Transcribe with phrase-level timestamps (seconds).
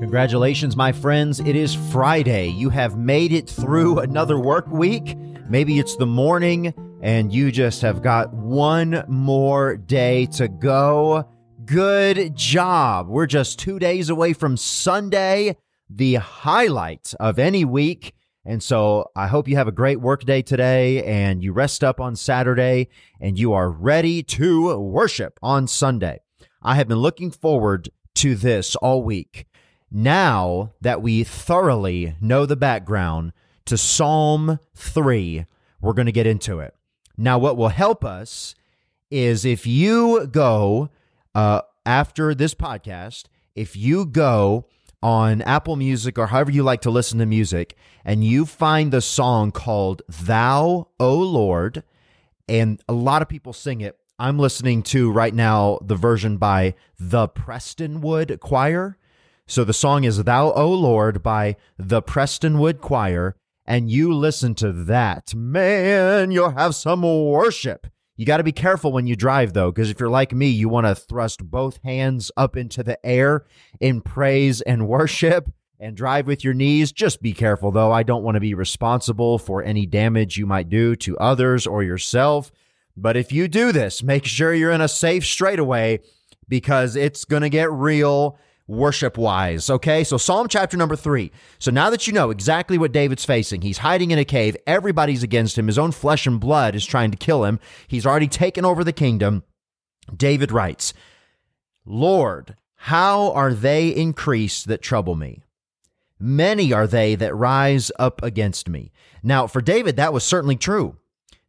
[0.00, 1.40] Congratulations, my friends.
[1.40, 2.48] It is Friday.
[2.48, 5.14] You have made it through another work week.
[5.46, 11.28] Maybe it's the morning and you just have got one more day to go.
[11.66, 13.08] Good job.
[13.08, 15.58] We're just two days away from Sunday,
[15.90, 18.14] the highlight of any week.
[18.46, 22.00] And so I hope you have a great work day today and you rest up
[22.00, 22.88] on Saturday
[23.20, 26.20] and you are ready to worship on Sunday.
[26.62, 29.46] I have been looking forward to this all week.
[29.90, 33.32] Now that we thoroughly know the background
[33.66, 35.46] to Psalm 3,
[35.80, 36.74] we're going to get into it.
[37.16, 38.54] Now, what will help us
[39.10, 40.90] is if you go
[41.34, 43.24] uh, after this podcast,
[43.54, 44.66] if you go
[45.02, 49.00] on Apple Music or however you like to listen to music, and you find the
[49.00, 51.82] song called Thou, O Lord,
[52.48, 53.98] and a lot of people sing it.
[54.18, 58.98] I'm listening to right now the version by the Prestonwood Choir.
[59.50, 63.34] So the song is Thou, O Lord by the Prestonwood Choir.
[63.66, 65.34] And you listen to that.
[65.34, 67.88] Man, you'll have some worship.
[68.16, 70.68] You got to be careful when you drive, though, because if you're like me, you
[70.68, 73.44] want to thrust both hands up into the air
[73.80, 76.92] in praise and worship and drive with your knees.
[76.92, 77.90] Just be careful, though.
[77.90, 81.82] I don't want to be responsible for any damage you might do to others or
[81.82, 82.52] yourself.
[82.96, 86.02] But if you do this, make sure you're in a safe straightaway
[86.48, 88.38] because it's going to get real
[88.70, 89.68] worship wise.
[89.68, 90.04] Okay.
[90.04, 91.32] So Psalm chapter number three.
[91.58, 94.56] So now that you know exactly what David's facing, he's hiding in a cave.
[94.66, 95.66] Everybody's against him.
[95.66, 97.58] His own flesh and blood is trying to kill him.
[97.88, 99.42] He's already taken over the kingdom.
[100.16, 100.94] David writes,
[101.84, 105.42] Lord, how are they increased that trouble me?
[106.18, 108.92] Many are they that rise up against me.
[109.22, 110.96] Now, for David, that was certainly true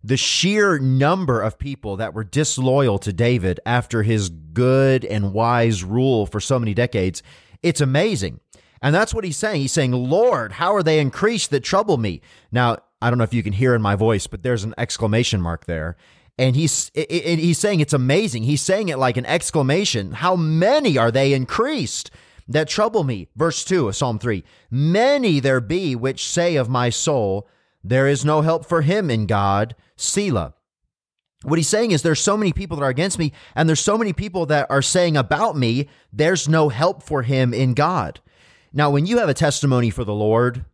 [0.03, 5.83] the sheer number of people that were disloyal to David after his good and wise
[5.83, 7.21] rule for so many decades,
[7.61, 8.39] it's amazing.
[8.81, 9.61] And that's what he's saying.
[9.61, 12.21] He's saying, Lord, how are they increased that trouble me?
[12.51, 15.41] Now, I don't know if you can hear in my voice, but there's an exclamation
[15.41, 15.97] mark there.
[16.37, 18.43] And he's he's saying it's amazing.
[18.43, 20.13] He's saying it like an exclamation.
[20.13, 22.09] How many are they increased
[22.47, 23.27] that trouble me?
[23.35, 24.43] Verse 2 of Psalm 3.
[24.71, 27.47] Many there be which say of my soul,
[27.83, 30.53] there is no help for him in God, Selah.
[31.43, 33.97] What he's saying is there's so many people that are against me, and there's so
[33.97, 38.19] many people that are saying about me, there's no help for him in God.
[38.73, 40.65] Now, when you have a testimony for the Lord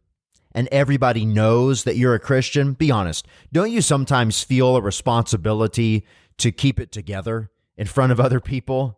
[0.51, 6.05] and everybody knows that you're a Christian, be honest, don't you sometimes feel a responsibility
[6.37, 8.96] to keep it together in front of other people?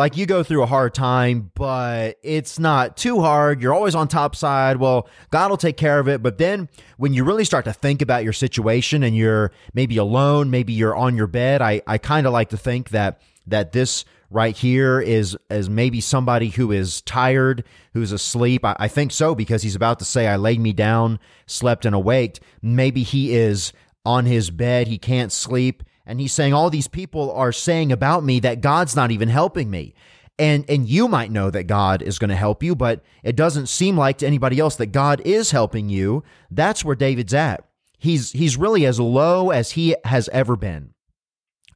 [0.00, 3.60] Like you go through a hard time, but it's not too hard.
[3.60, 4.78] You're always on top side.
[4.78, 6.22] Well, God will take care of it.
[6.22, 10.50] But then when you really start to think about your situation and you're maybe alone,
[10.50, 14.06] maybe you're on your bed, I, I kind of like to think that that this
[14.30, 17.62] right here is is maybe somebody who is tired,
[17.92, 18.64] who's asleep.
[18.64, 21.94] I, I think so because he's about to say, I laid me down, slept and
[21.94, 22.40] awaked.
[22.62, 23.74] Maybe he is
[24.06, 28.24] on his bed, he can't sleep and he's saying, All these people are saying about
[28.24, 29.94] me that God's not even helping me.
[30.40, 33.68] And, and you might know that God is going to help you, but it doesn't
[33.68, 36.24] seem like to anybody else that God is helping you.
[36.50, 37.64] That's where David's at.
[37.96, 40.94] He's, he's really as low as he has ever been,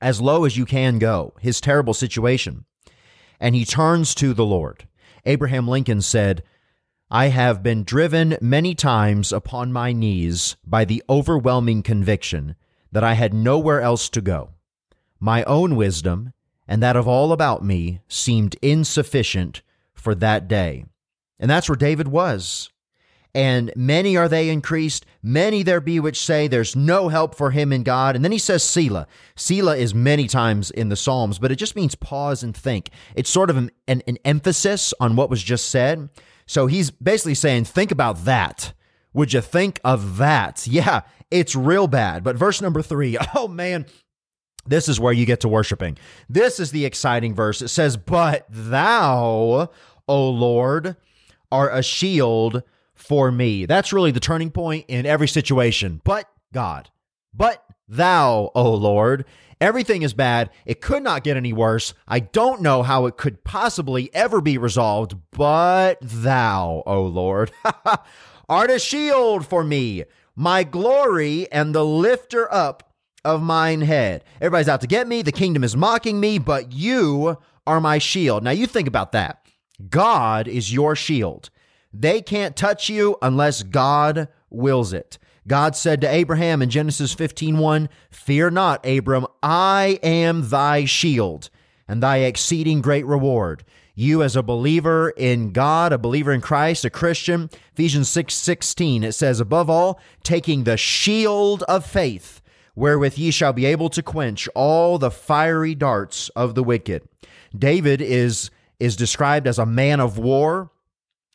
[0.00, 2.64] as low as you can go, his terrible situation.
[3.38, 4.88] And he turns to the Lord.
[5.24, 6.42] Abraham Lincoln said,
[7.08, 12.56] I have been driven many times upon my knees by the overwhelming conviction
[12.94, 14.50] that I had nowhere else to go.
[15.20, 16.32] My own wisdom
[16.66, 19.62] and that of all about me seemed insufficient
[19.92, 20.86] for that day.
[21.38, 22.70] And that's where David was.
[23.34, 27.72] And many are they increased, many there be which say there's no help for him
[27.72, 28.14] in God.
[28.14, 29.08] And then he says Selah.
[29.34, 32.90] Selah is many times in the Psalms, but it just means pause and think.
[33.16, 36.10] It's sort of an, an, an emphasis on what was just said.
[36.46, 38.72] So he's basically saying, think about that.
[39.14, 40.66] Would you think of that?
[40.68, 41.00] Yeah,
[41.34, 42.22] it's real bad.
[42.22, 43.86] But verse number three, oh man,
[44.66, 45.98] this is where you get to worshiping.
[46.30, 47.60] This is the exciting verse.
[47.60, 49.68] It says, But thou,
[50.08, 50.96] O Lord,
[51.50, 52.62] are a shield
[52.94, 53.66] for me.
[53.66, 56.00] That's really the turning point in every situation.
[56.04, 56.88] But God,
[57.34, 59.24] but thou, O Lord,
[59.60, 60.50] everything is bad.
[60.64, 61.94] It could not get any worse.
[62.06, 67.50] I don't know how it could possibly ever be resolved, but thou, O Lord,
[68.48, 70.04] art a shield for me
[70.36, 72.92] my glory and the lifter up
[73.24, 74.24] of mine head.
[74.40, 75.22] Everybody's out to get me.
[75.22, 78.42] The kingdom is mocking me, but you are my shield.
[78.42, 79.46] Now you think about that.
[79.88, 81.50] God is your shield.
[81.92, 85.18] They can't touch you unless God wills it.
[85.46, 91.50] God said to Abraham in Genesis 15:1, "Fear not, Abram, I am thy shield
[91.86, 93.64] and thy exceeding great reward.
[93.94, 97.48] You as a believer in God, a believer in Christ, a Christian.
[97.72, 102.40] Ephesians 6 16, it says, Above all, taking the shield of faith,
[102.74, 107.02] wherewith ye shall be able to quench all the fiery darts of the wicked.
[107.56, 108.50] David is,
[108.80, 110.70] is described as a man of war.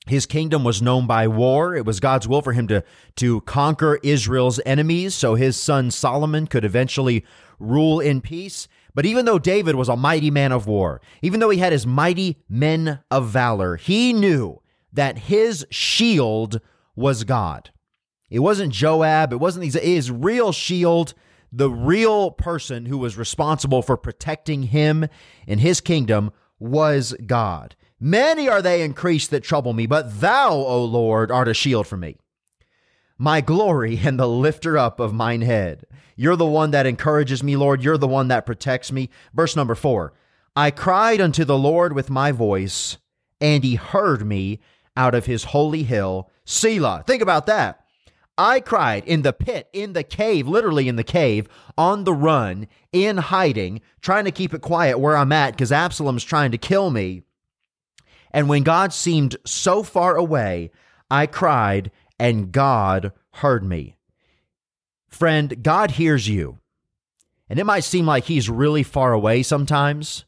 [0.05, 1.75] His kingdom was known by war.
[1.75, 2.83] It was God's will for him to,
[3.17, 7.23] to conquer Israel's enemies so his son Solomon could eventually
[7.59, 8.67] rule in peace.
[8.93, 11.85] But even though David was a mighty man of war, even though he had his
[11.85, 16.59] mighty men of valor, he knew that his shield
[16.95, 17.71] was God.
[18.29, 21.13] It wasn't Joab, it wasn't his real shield.
[21.51, 25.07] The real person who was responsible for protecting him
[25.47, 27.75] and his kingdom was God.
[27.99, 31.97] Many are they increased that trouble me, but thou, O Lord, art a shield for
[31.97, 32.17] me.
[33.21, 35.85] My glory and the lifter up of mine head.
[36.15, 37.83] You're the one that encourages me, Lord.
[37.83, 39.09] You're the one that protects me.
[39.33, 40.13] Verse number four
[40.55, 42.97] I cried unto the Lord with my voice,
[43.41, 44.59] and he heard me
[44.95, 47.03] out of his holy hill, Selah.
[47.05, 47.83] Think about that.
[48.37, 52.67] I cried in the pit, in the cave, literally in the cave, on the run,
[52.93, 56.89] in hiding, trying to keep it quiet where I'm at because Absalom's trying to kill
[56.89, 57.23] me.
[58.31, 60.71] And when God seemed so far away,
[61.11, 63.97] I cried, and God heard me.
[65.07, 66.59] Friend, God hears you.
[67.49, 70.25] And it might seem like he's really far away sometimes.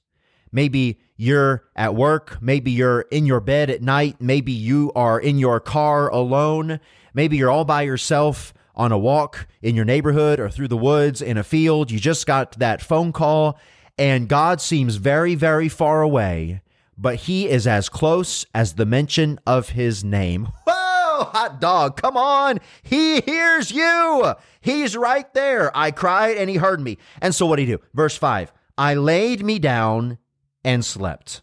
[0.51, 2.39] Maybe you're at work.
[2.41, 4.17] Maybe you're in your bed at night.
[4.19, 6.79] Maybe you are in your car alone.
[7.13, 11.21] Maybe you're all by yourself on a walk in your neighborhood or through the woods
[11.21, 11.91] in a field.
[11.91, 13.59] You just got that phone call,
[13.97, 16.61] and God seems very, very far away,
[16.97, 20.47] but he is as close as the mention of his name.
[21.23, 22.59] hot dog, come on.
[22.83, 24.33] He hears you.
[24.59, 25.75] He's right there.
[25.75, 26.97] I cried and he heard me.
[27.21, 27.81] And so what did he do?
[27.93, 30.17] Verse 5 I laid me down
[30.63, 31.41] and slept.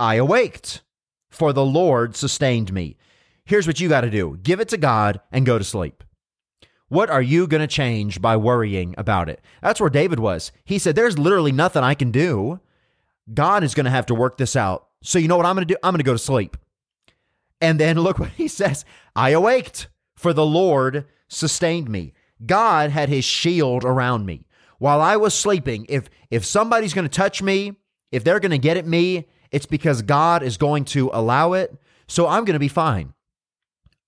[0.00, 0.82] I awaked,
[1.28, 2.96] for the Lord sustained me.
[3.44, 6.04] Here's what you got to do give it to God and go to sleep.
[6.88, 9.40] What are you going to change by worrying about it?
[9.62, 10.52] That's where David was.
[10.64, 12.60] He said, There's literally nothing I can do.
[13.32, 14.88] God is going to have to work this out.
[15.02, 15.78] So, you know what I'm going to do?
[15.82, 16.56] I'm going to go to sleep.
[17.60, 18.84] And then look what he says
[19.16, 22.12] I awaked, for the Lord sustained me.
[22.44, 24.46] God had his shield around me.
[24.78, 27.74] While I was sleeping, if if somebody's going to touch me,
[28.12, 31.76] if they're going to get at me, it's because God is going to allow it.
[32.06, 33.14] So I'm going to be fine.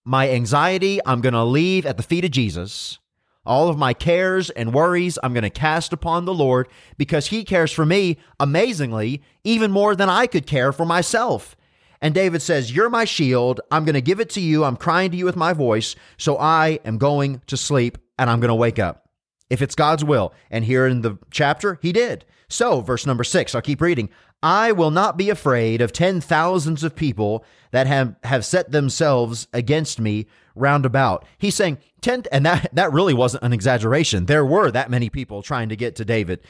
[0.05, 2.99] My anxiety, I'm going to leave at the feet of Jesus.
[3.44, 7.44] All of my cares and worries, I'm going to cast upon the Lord because He
[7.44, 11.56] cares for me amazingly, even more than I could care for myself.
[12.02, 13.61] And David says, You're my shield.
[13.70, 14.64] I'm going to give it to you.
[14.64, 15.97] I'm crying to you with my voice.
[16.17, 19.08] So I am going to sleep and I'm going to wake up
[19.50, 20.32] if it's God's will.
[20.50, 22.25] And here in the chapter, he did.
[22.49, 24.08] So, verse number six, I'll keep reading.
[24.43, 29.47] I will not be afraid of ten thousands of people that have, have set themselves
[29.52, 31.25] against me round about.
[31.38, 34.26] He's saying ten, and that, that really wasn't an exaggeration.
[34.26, 36.41] There were that many people trying to get to David.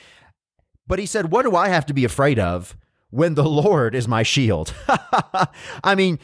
[0.87, 2.76] But he said, What do I have to be afraid of
[3.10, 4.74] when the Lord is my shield.
[5.84, 6.18] I mean,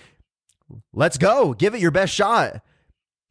[0.93, 1.53] let's go.
[1.53, 2.63] Give it your best shot.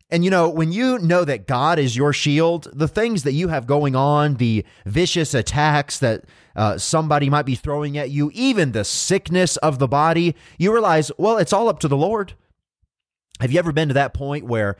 [0.10, 3.48] And you know, when you know that God is your shield, the things that you
[3.48, 6.26] have going on, the vicious attacks that
[6.56, 11.12] uh, somebody might be throwing at you, even the sickness of the body, you realize,
[11.18, 12.34] well, it's all up to the Lord.
[13.40, 14.78] Have you ever been to that point where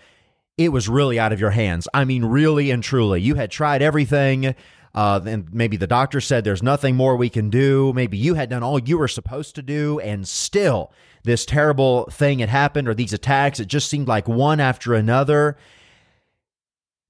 [0.58, 1.88] it was really out of your hands?
[1.94, 3.20] I mean, really and truly.
[3.20, 4.56] You had tried everything.
[4.96, 7.92] Uh, and maybe the doctor said there's nothing more we can do.
[7.94, 10.92] Maybe you had done all you were supposed to do, and still
[11.24, 13.60] this terrible thing had happened, or these attacks.
[13.60, 15.58] It just seemed like one after another.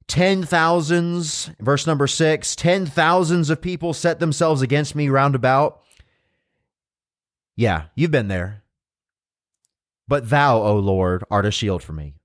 [0.08, 5.82] Ten thousands, verse number six, ten thousands of people set themselves against me round about.
[7.56, 8.64] Yeah, you've been there.
[10.08, 12.16] But thou, O Lord, art a shield for me.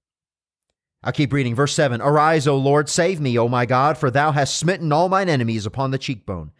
[1.02, 1.54] I'll keep reading.
[1.54, 5.08] Verse 7 Arise, O Lord, save me, O my God, for thou hast smitten all
[5.08, 6.52] mine enemies upon the cheekbone.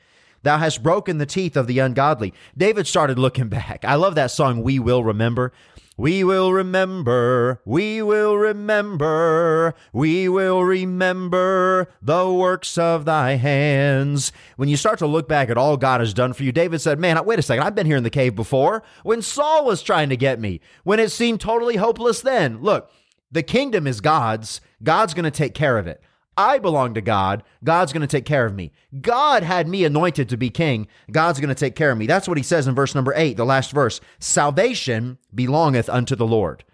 [0.43, 2.33] Thou hast broken the teeth of the ungodly.
[2.57, 3.85] David started looking back.
[3.85, 5.53] I love that song, We Will Remember.
[5.99, 14.33] We will remember, we will remember, we will remember the works of thy hands.
[14.57, 16.99] When you start to look back at all God has done for you, David said,
[16.99, 20.09] Man, wait a second, I've been here in the cave before when Saul was trying
[20.09, 22.63] to get me, when it seemed totally hopeless then.
[22.63, 22.91] Look,
[23.31, 24.61] the kingdom is God's.
[24.83, 26.03] God's going to take care of it.
[26.37, 27.43] I belong to God.
[27.63, 28.73] God's going to take care of me.
[29.01, 30.89] God had me anointed to be king.
[31.11, 32.07] God's going to take care of me.
[32.07, 34.01] That's what he says in verse number eight, the last verse.
[34.19, 36.65] Salvation belongeth unto the Lord.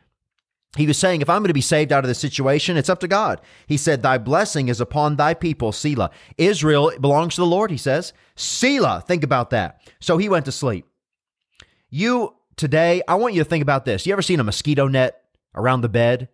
[0.76, 3.00] He was saying, if I'm going to be saved out of this situation, it's up
[3.00, 3.40] to God.
[3.66, 6.10] He said, Thy blessing is upon thy people, Selah.
[6.36, 8.12] Israel belongs to the Lord, he says.
[8.34, 9.80] Selah, think about that.
[10.00, 10.86] So he went to sleep.
[11.88, 14.06] You today, I want you to think about this.
[14.06, 15.22] You ever seen a mosquito net
[15.54, 16.28] around the bed?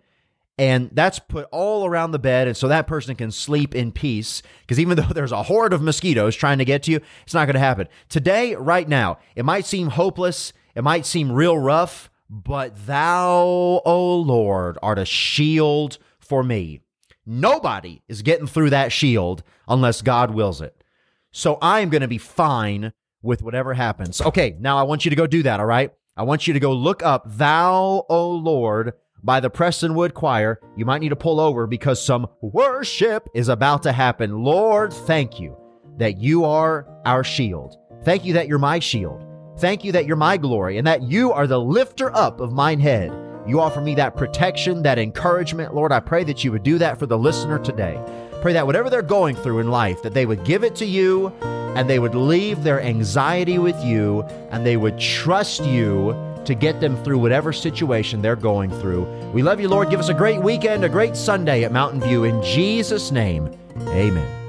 [0.59, 2.47] And that's put all around the bed.
[2.47, 4.43] And so that person can sleep in peace.
[4.61, 7.47] Because even though there's a horde of mosquitoes trying to get to you, it's not
[7.47, 7.89] going to happen.
[8.09, 10.53] Today, right now, it might seem hopeless.
[10.75, 16.81] It might seem real rough, but thou, O Lord, art a shield for me.
[17.27, 20.83] Nobody is getting through that shield unless God wills it.
[21.31, 22.93] So I'm going to be fine
[23.23, 24.21] with whatever happens.
[24.21, 25.93] Okay, now I want you to go do that, all right?
[26.17, 30.61] I want you to go look up Thou, O Lord, by the Prestonwood Choir.
[30.77, 34.43] You might need to pull over because some worship is about to happen.
[34.43, 35.57] Lord, thank you
[35.99, 37.77] that you are our shield.
[38.05, 39.25] Thank you that you're my shield.
[39.59, 42.81] Thank you that you're my glory and that you are the lifter up of mine
[42.81, 43.13] head.
[43.47, 45.75] You offer me that protection, that encouragement.
[45.75, 48.01] Lord, I pray that you would do that for the listener today.
[48.41, 51.29] Pray that whatever they're going through in life, that they would give it to you
[51.77, 56.13] and they would leave their anxiety with you and they would trust you
[56.47, 59.05] to get them through whatever situation they're going through.
[59.33, 59.91] We love you, Lord.
[59.91, 62.25] Give us a great weekend, a great Sunday at Mountain View.
[62.25, 63.51] In Jesus' name,
[63.89, 64.42] amen.